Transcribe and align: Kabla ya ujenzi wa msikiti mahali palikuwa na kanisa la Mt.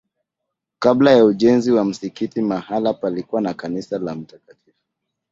Kabla 0.79 1.11
ya 1.11 1.25
ujenzi 1.25 1.71
wa 1.71 1.85
msikiti 1.85 2.41
mahali 2.41 2.93
palikuwa 2.93 3.41
na 3.41 3.53
kanisa 3.53 3.99
la 3.99 4.15
Mt. 4.15 4.39